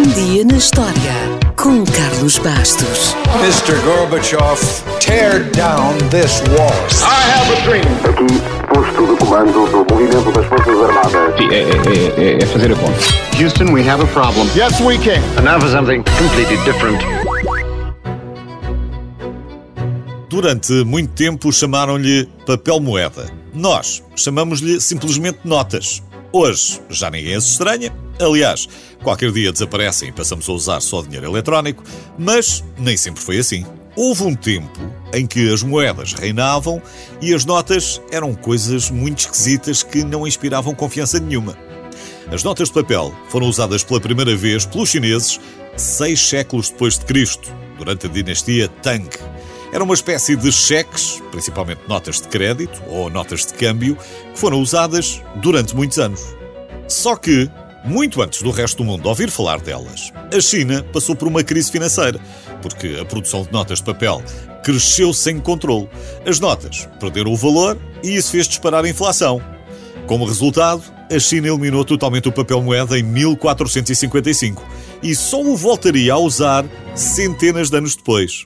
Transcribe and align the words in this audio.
Um 0.00 0.02
dia 0.14 0.46
na 0.46 0.56
história 0.56 1.12
com 1.56 1.84
Carlos 1.84 2.38
Bastos. 2.38 3.14
Mr. 3.42 3.78
Gorbachev, 3.84 4.58
tear 4.98 5.44
down 5.50 5.92
this 6.08 6.40
wall. 6.56 6.72
I 7.02 7.28
have 7.28 7.52
a 7.52 7.60
dream. 7.66 7.84
Aqui, 8.08 8.40
posto 8.72 9.06
de 9.06 9.16
comando 9.18 9.52
do 9.52 9.94
movimento 9.94 10.32
das 10.32 10.46
Forças 10.46 10.74
Armadas. 10.74 11.36
Sim, 11.36 11.48
é, 11.50 11.60
é- 11.60 12.32
é- 12.38 12.42
é 12.42 12.46
fazer 12.46 12.72
a 12.72 12.76
conta. 12.76 12.98
Houston, 13.38 13.74
we 13.74 13.86
have 13.86 14.02
a 14.02 14.06
problem. 14.06 14.48
Yes, 14.56 14.80
we 14.80 14.96
can. 14.96 15.20
And 15.36 15.42
now 15.44 15.60
for 15.60 15.68
something 15.68 16.02
completely 16.18 16.56
different. 16.64 16.98
Durante 20.30 20.72
muito 20.86 21.10
tempo 21.12 21.52
chamaram-lhe 21.52 22.26
papel 22.46 22.80
moeda. 22.80 23.26
Nós 23.52 24.02
chamamos-lhe 24.16 24.80
simplesmente 24.80 25.40
notas. 25.44 26.02
Hoje 26.32 26.80
já 26.88 27.10
ninguém 27.10 27.34
as 27.34 27.44
estranha. 27.44 27.92
Aliás, 28.20 28.68
qualquer 29.02 29.32
dia 29.32 29.52
desaparecem 29.52 30.10
e 30.10 30.12
passamos 30.12 30.48
a 30.48 30.52
usar 30.52 30.80
só 30.80 31.02
dinheiro 31.02 31.26
eletrónico, 31.26 31.82
mas 32.16 32.62
nem 32.78 32.96
sempre 32.96 33.20
foi 33.20 33.38
assim. 33.38 33.66
Houve 33.96 34.22
um 34.22 34.36
tempo 34.36 34.78
em 35.12 35.26
que 35.26 35.52
as 35.52 35.62
moedas 35.62 36.12
reinavam 36.12 36.80
e 37.20 37.34
as 37.34 37.44
notas 37.44 38.00
eram 38.12 38.34
coisas 38.34 38.90
muito 38.90 39.20
esquisitas 39.20 39.82
que 39.82 40.04
não 40.04 40.26
inspiravam 40.26 40.74
confiança 40.74 41.18
nenhuma. 41.18 41.56
As 42.30 42.44
notas 42.44 42.68
de 42.68 42.74
papel 42.74 43.12
foram 43.28 43.48
usadas 43.48 43.82
pela 43.82 44.00
primeira 44.00 44.36
vez 44.36 44.64
pelos 44.64 44.88
chineses 44.88 45.40
seis 45.76 46.20
séculos 46.20 46.70
depois 46.70 46.96
de 46.96 47.04
Cristo, 47.06 47.52
durante 47.76 48.06
a 48.06 48.08
dinastia 48.08 48.68
Tang. 48.68 49.08
Era 49.72 49.84
uma 49.84 49.94
espécie 49.94 50.34
de 50.34 50.50
cheques, 50.50 51.22
principalmente 51.30 51.82
notas 51.86 52.20
de 52.20 52.26
crédito 52.26 52.82
ou 52.88 53.08
notas 53.08 53.46
de 53.46 53.54
câmbio, 53.54 53.96
que 54.32 54.38
foram 54.38 54.60
usadas 54.60 55.22
durante 55.36 55.76
muitos 55.76 55.98
anos. 55.98 56.20
Só 56.88 57.14
que, 57.14 57.48
muito 57.84 58.20
antes 58.20 58.42
do 58.42 58.50
resto 58.50 58.78
do 58.78 58.84
mundo 58.84 59.08
ouvir 59.08 59.30
falar 59.30 59.60
delas, 59.60 60.12
a 60.36 60.40
China 60.40 60.84
passou 60.92 61.14
por 61.14 61.28
uma 61.28 61.44
crise 61.44 61.70
financeira, 61.70 62.20
porque 62.60 62.98
a 63.00 63.04
produção 63.04 63.44
de 63.44 63.52
notas 63.52 63.78
de 63.78 63.84
papel 63.84 64.20
cresceu 64.64 65.14
sem 65.14 65.38
controle. 65.38 65.88
As 66.26 66.40
notas 66.40 66.88
perderam 66.98 67.32
o 67.32 67.36
valor 67.36 67.78
e 68.02 68.16
isso 68.16 68.32
fez 68.32 68.48
disparar 68.48 68.84
a 68.84 68.88
inflação. 68.88 69.40
Como 70.08 70.24
resultado, 70.24 70.82
a 71.08 71.18
China 71.20 71.46
eliminou 71.46 71.84
totalmente 71.84 72.28
o 72.28 72.32
papel 72.32 72.60
moeda 72.60 72.98
em 72.98 73.04
1455 73.04 74.66
e 75.00 75.14
só 75.14 75.40
o 75.40 75.56
voltaria 75.56 76.12
a 76.12 76.18
usar 76.18 76.64
centenas 76.96 77.70
de 77.70 77.76
anos 77.76 77.94
depois. 77.94 78.44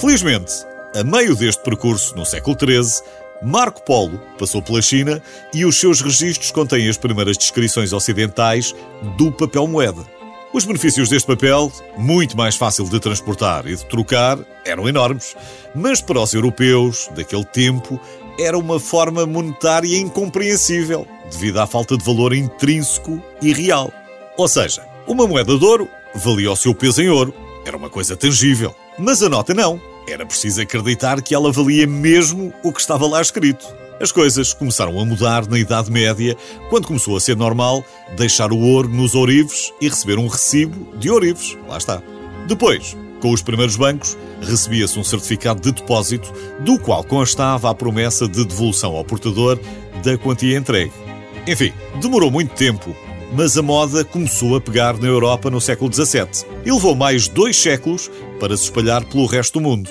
Felizmente, 0.00 0.52
a 0.94 1.02
meio 1.02 1.34
deste 1.34 1.60
percurso, 1.60 2.14
no 2.14 2.24
século 2.24 2.56
XIII, 2.56 3.02
Marco 3.42 3.82
Polo 3.82 4.20
passou 4.38 4.62
pela 4.62 4.80
China 4.80 5.20
e 5.52 5.64
os 5.64 5.78
seus 5.78 6.00
registros 6.00 6.52
contêm 6.52 6.88
as 6.88 6.96
primeiras 6.96 7.36
descrições 7.36 7.92
ocidentais 7.92 8.76
do 9.16 9.32
papel 9.32 9.66
moeda. 9.66 10.06
Os 10.52 10.64
benefícios 10.64 11.08
deste 11.08 11.26
papel, 11.26 11.72
muito 11.96 12.36
mais 12.36 12.54
fácil 12.54 12.88
de 12.88 13.00
transportar 13.00 13.66
e 13.66 13.74
de 13.74 13.84
trocar, 13.86 14.38
eram 14.64 14.88
enormes, 14.88 15.36
mas 15.74 16.00
para 16.00 16.20
os 16.20 16.32
europeus 16.32 17.10
daquele 17.16 17.44
tempo 17.44 18.00
era 18.38 18.56
uma 18.56 18.78
forma 18.78 19.26
monetária 19.26 19.98
incompreensível, 19.98 21.08
devido 21.28 21.58
à 21.58 21.66
falta 21.66 21.98
de 21.98 22.04
valor 22.04 22.32
intrínseco 22.32 23.20
e 23.42 23.52
real. 23.52 23.92
Ou 24.36 24.46
seja, 24.46 24.86
uma 25.08 25.26
moeda 25.26 25.58
de 25.58 25.64
ouro 25.64 25.88
valia 26.14 26.52
o 26.52 26.56
seu 26.56 26.72
peso 26.72 27.02
em 27.02 27.08
ouro, 27.08 27.34
era 27.66 27.76
uma 27.76 27.90
coisa 27.90 28.16
tangível. 28.16 28.72
Mas 28.98 29.22
a 29.22 29.28
nota 29.28 29.54
não. 29.54 29.80
Era 30.08 30.24
preciso 30.24 30.60
acreditar 30.60 31.20
que 31.22 31.34
ela 31.34 31.52
valia 31.52 31.86
mesmo 31.86 32.52
o 32.62 32.72
que 32.72 32.80
estava 32.80 33.06
lá 33.06 33.20
escrito. 33.20 33.66
As 34.00 34.12
coisas 34.12 34.52
começaram 34.52 34.98
a 34.98 35.04
mudar 35.04 35.46
na 35.48 35.58
Idade 35.58 35.90
Média, 35.90 36.36
quando 36.70 36.86
começou 36.86 37.16
a 37.16 37.20
ser 37.20 37.36
normal 37.36 37.84
deixar 38.16 38.52
o 38.52 38.58
ouro 38.58 38.88
nos 38.88 39.14
ourives 39.14 39.72
e 39.80 39.88
receber 39.88 40.18
um 40.18 40.28
recibo 40.28 40.96
de 40.96 41.10
ourives. 41.10 41.58
Lá 41.68 41.78
está. 41.78 42.00
Depois, 42.46 42.96
com 43.20 43.32
os 43.32 43.42
primeiros 43.42 43.76
bancos, 43.76 44.16
recebia-se 44.40 44.98
um 44.98 45.04
certificado 45.04 45.60
de 45.60 45.72
depósito, 45.72 46.32
do 46.60 46.78
qual 46.78 47.02
constava 47.02 47.70
a 47.70 47.74
promessa 47.74 48.28
de 48.28 48.44
devolução 48.44 48.94
ao 48.94 49.04
portador 49.04 49.58
da 50.04 50.16
quantia 50.16 50.56
entregue. 50.56 50.92
Enfim, 51.46 51.72
demorou 52.00 52.30
muito 52.30 52.54
tempo, 52.54 52.94
mas 53.32 53.56
a 53.58 53.62
moda 53.62 54.04
começou 54.04 54.56
a 54.56 54.60
pegar 54.60 54.98
na 54.98 55.06
Europa 55.06 55.50
no 55.50 55.60
século 55.60 55.92
XVII 55.92 56.46
e 56.64 56.72
levou 56.72 56.94
mais 56.94 57.28
dois 57.28 57.56
séculos 57.56 58.10
para 58.40 58.56
se 58.56 58.64
espalhar 58.64 59.04
pelo 59.04 59.26
resto 59.26 59.58
do 59.58 59.64
mundo. 59.64 59.90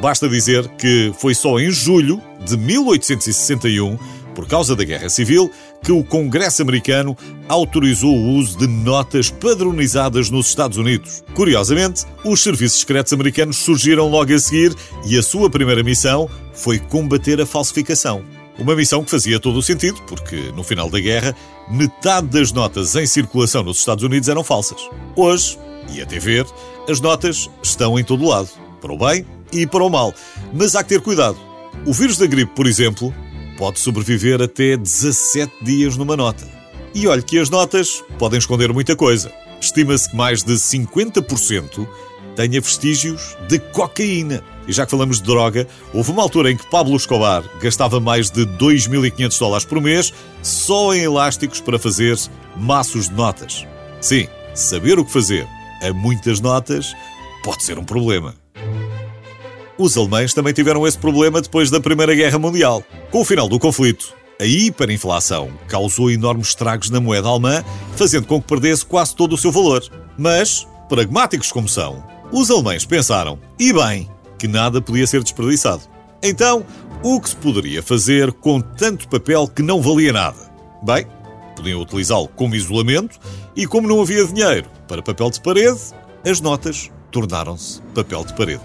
Basta 0.00 0.28
dizer 0.28 0.66
que 0.76 1.12
foi 1.18 1.34
só 1.34 1.58
em 1.60 1.70
julho 1.70 2.20
de 2.44 2.56
1861, 2.56 3.98
por 4.34 4.48
causa 4.48 4.74
da 4.74 4.82
Guerra 4.82 5.10
Civil, 5.10 5.50
que 5.82 5.92
o 5.92 6.02
Congresso 6.02 6.62
americano 6.62 7.16
autorizou 7.48 8.16
o 8.16 8.30
uso 8.36 8.58
de 8.58 8.66
notas 8.66 9.30
padronizadas 9.30 10.30
nos 10.30 10.48
Estados 10.48 10.78
Unidos. 10.78 11.22
Curiosamente, 11.34 12.04
os 12.24 12.42
serviços 12.42 12.80
secretos 12.80 13.12
americanos 13.12 13.58
surgiram 13.58 14.08
logo 14.08 14.32
a 14.32 14.38
seguir 14.38 14.74
e 15.06 15.18
a 15.18 15.22
sua 15.22 15.50
primeira 15.50 15.82
missão 15.82 16.28
foi 16.54 16.78
combater 16.78 17.40
a 17.40 17.46
falsificação. 17.46 18.24
Uma 18.58 18.76
missão 18.76 19.02
que 19.04 19.10
fazia 19.10 19.40
todo 19.40 19.58
o 19.58 19.62
sentido, 19.62 20.00
porque 20.06 20.36
no 20.54 20.62
final 20.62 20.88
da 20.88 21.00
guerra, 21.00 21.34
metade 21.70 22.28
das 22.28 22.52
notas 22.52 22.94
em 22.96 23.06
circulação 23.06 23.62
nos 23.62 23.78
Estados 23.78 24.04
Unidos 24.04 24.28
eram 24.28 24.44
falsas. 24.44 24.80
Hoje, 25.16 25.58
e 25.92 26.00
até 26.00 26.18
ver, 26.18 26.46
as 26.88 27.00
notas 27.00 27.48
estão 27.62 27.98
em 27.98 28.04
todo 28.04 28.28
lado, 28.28 28.48
para 28.80 28.92
o 28.92 28.98
bem 28.98 29.26
e 29.52 29.66
para 29.66 29.84
o 29.84 29.90
mal. 29.90 30.14
Mas 30.52 30.74
há 30.74 30.82
que 30.82 30.90
ter 30.90 31.00
cuidado. 31.00 31.38
O 31.86 31.92
vírus 31.92 32.18
da 32.18 32.26
gripe, 32.26 32.52
por 32.54 32.66
exemplo, 32.66 33.14
pode 33.56 33.78
sobreviver 33.78 34.40
até 34.40 34.76
17 34.76 35.64
dias 35.64 35.96
numa 35.96 36.16
nota. 36.16 36.46
E 36.94 37.06
olhe 37.06 37.22
que 37.22 37.38
as 37.38 37.48
notas 37.48 38.02
podem 38.18 38.38
esconder 38.38 38.72
muita 38.72 38.94
coisa. 38.94 39.32
Estima-se 39.60 40.10
que 40.10 40.16
mais 40.16 40.42
de 40.42 40.54
50% 40.54 41.86
tenha 42.34 42.60
vestígios 42.60 43.36
de 43.48 43.58
cocaína. 43.58 44.42
E 44.66 44.72
já 44.72 44.84
que 44.84 44.90
falamos 44.90 45.20
de 45.20 45.24
droga, 45.24 45.66
houve 45.92 46.10
uma 46.12 46.22
altura 46.22 46.50
em 46.50 46.56
que 46.56 46.70
Pablo 46.70 46.96
Escobar 46.96 47.42
gastava 47.60 47.98
mais 47.98 48.30
de 48.30 48.46
2.500 48.46 49.38
dólares 49.38 49.64
por 49.64 49.80
mês 49.80 50.12
só 50.42 50.94
em 50.94 51.00
elásticos 51.00 51.60
para 51.60 51.78
fazer 51.78 52.16
maços 52.56 53.08
de 53.08 53.14
notas. 53.14 53.66
Sim, 54.00 54.28
saber 54.54 54.98
o 54.98 55.04
que 55.04 55.12
fazer 55.12 55.46
a 55.82 55.92
muitas 55.92 56.40
notas 56.40 56.94
pode 57.42 57.64
ser 57.64 57.78
um 57.78 57.84
problema. 57.84 58.34
Os 59.76 59.96
alemães 59.96 60.32
também 60.32 60.52
tiveram 60.52 60.86
esse 60.86 60.98
problema 60.98 61.40
depois 61.40 61.70
da 61.70 61.80
Primeira 61.80 62.14
Guerra 62.14 62.38
Mundial. 62.38 62.84
Com 63.10 63.22
o 63.22 63.24
final 63.24 63.48
do 63.48 63.58
conflito, 63.58 64.14
a 64.40 64.44
hiperinflação 64.44 65.50
causou 65.66 66.10
enormes 66.10 66.48
estragos 66.48 66.90
na 66.90 67.00
moeda 67.00 67.28
alemã, 67.28 67.64
fazendo 67.96 68.26
com 68.26 68.40
que 68.40 68.46
perdesse 68.46 68.86
quase 68.86 69.14
todo 69.16 69.34
o 69.34 69.38
seu 69.38 69.50
valor. 69.50 69.82
Mas, 70.16 70.66
pragmáticos 70.88 71.50
como 71.50 71.68
são, 71.68 72.04
os 72.32 72.50
alemães 72.50 72.86
pensaram, 72.86 73.38
e 73.58 73.72
bem, 73.72 74.10
que 74.38 74.48
nada 74.48 74.80
podia 74.80 75.06
ser 75.06 75.22
desperdiçado. 75.22 75.82
Então, 76.22 76.64
o 77.02 77.20
que 77.20 77.28
se 77.28 77.36
poderia 77.36 77.82
fazer 77.82 78.32
com 78.32 78.60
tanto 78.60 79.06
papel 79.08 79.46
que 79.46 79.62
não 79.62 79.82
valia 79.82 80.12
nada? 80.12 80.50
Bem, 80.82 81.06
podiam 81.54 81.80
utilizá-lo 81.80 82.28
como 82.28 82.54
isolamento 82.54 83.18
e, 83.54 83.66
como 83.66 83.86
não 83.86 84.00
havia 84.00 84.24
dinheiro 84.24 84.68
para 84.88 85.02
papel 85.02 85.30
de 85.30 85.40
parede, 85.40 85.80
as 86.24 86.40
notas 86.40 86.90
tornaram-se 87.10 87.82
papel 87.94 88.24
de 88.24 88.34
parede. 88.34 88.62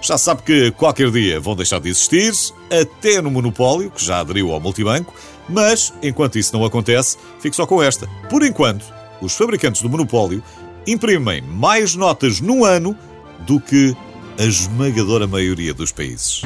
Já 0.00 0.16
sabe 0.16 0.42
que 0.42 0.70
qualquer 0.72 1.10
dia 1.10 1.40
vão 1.40 1.56
deixar 1.56 1.80
de 1.80 1.88
existir, 1.88 2.32
até 2.70 3.20
no 3.20 3.30
monopólio, 3.30 3.90
que 3.90 4.04
já 4.04 4.20
aderiu 4.20 4.52
ao 4.52 4.60
multibanco, 4.60 5.14
mas 5.48 5.92
enquanto 6.02 6.38
isso 6.38 6.52
não 6.52 6.64
acontece, 6.64 7.16
fique 7.40 7.56
só 7.56 7.66
com 7.66 7.82
esta. 7.82 8.08
Por 8.28 8.42
enquanto, 8.42 8.84
os 9.20 9.34
fabricantes 9.34 9.82
do 9.82 9.88
monopólio 9.88 10.42
imprimem 10.92 11.42
mais 11.42 11.94
notas 11.94 12.40
num 12.40 12.64
ano 12.64 12.96
do 13.46 13.60
que 13.60 13.94
a 14.38 14.44
esmagadora 14.44 15.26
maioria 15.26 15.74
dos 15.74 15.92
países. 15.92 16.42